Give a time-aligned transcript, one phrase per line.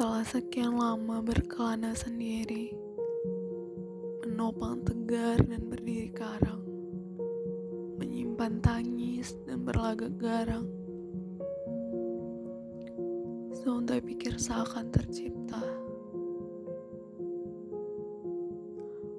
[0.00, 2.72] Setelah sekian lama berkelana sendiri,
[4.24, 6.64] menopang tegar dan berdiri karang,
[8.00, 10.64] menyimpan tangis dan berlagak garang,
[13.52, 15.60] seuntai pikir seakan tercipta.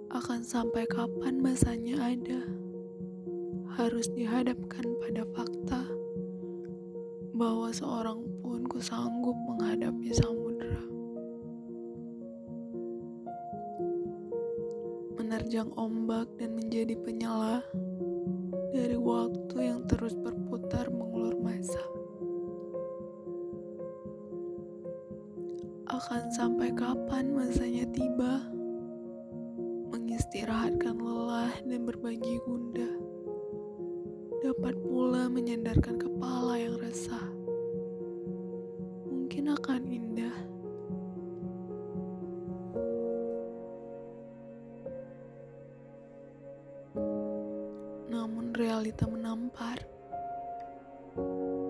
[0.10, 2.42] Akan sampai kapan masanya ada,
[3.78, 5.86] harus dihadapkan pada fakta
[7.38, 10.51] bahwa seorang pun ku sanggup menghadapi samudera.
[15.18, 17.66] Menerjang ombak dan menjadi penyala
[18.72, 21.84] dari waktu yang terus berputar mengulur masa.
[25.92, 28.48] Akan sampai kapan masanya tiba
[29.92, 32.96] mengistirahatkan lelah dan berbagi gundah
[34.42, 37.41] dapat pula menyandarkan kepala yang resah.
[48.52, 49.80] Realita menampar.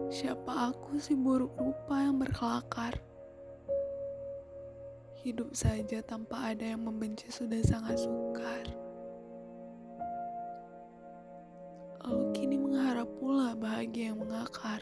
[0.09, 2.97] Siapa aku si buruk rupa yang berkelakar?
[5.21, 8.65] Hidup saja tanpa ada yang membenci sudah sangat sukar.
[12.01, 14.81] Lalu kini mengharap pula bahagia yang mengakar.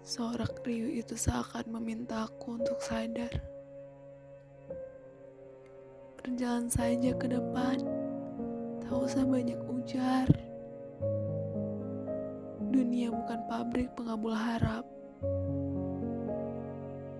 [0.00, 3.36] Sorak riuh itu seakan memintaku untuk sadar.
[6.24, 7.97] Berjalan saja ke depan,
[8.88, 10.24] tak usah banyak ujar.
[12.72, 14.88] Dunia bukan pabrik pengabul harap.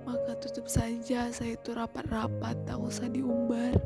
[0.09, 3.77] Maka tutup saja saya itu rapat-rapat, tak usah diumbar.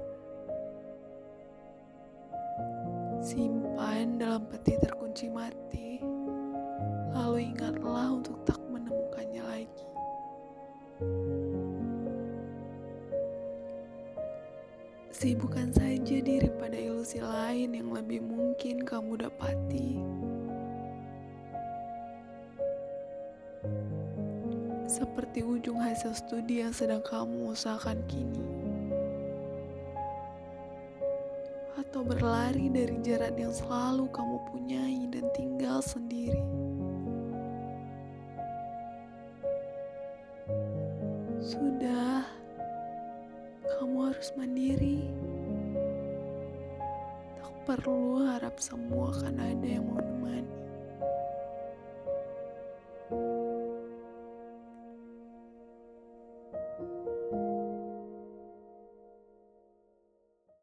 [3.19, 5.99] Simpan dalam peti terkunci mati,
[7.11, 9.87] lalu ingatlah untuk tak menemukannya lagi.
[15.11, 19.99] Sibukkan saja diri pada ilusi lain yang lebih mungkin kamu dapati.
[24.87, 28.47] Seperti ujung hasil studi yang sedang kamu usahakan kini.
[31.83, 36.39] atau berlari dari jarak yang selalu kamu punyai dan tinggal sendiri.
[41.43, 42.23] Sudah,
[43.67, 45.32] kamu harus mandiri.
[47.63, 50.62] Perlu harap semua akan ada yang mau menemani.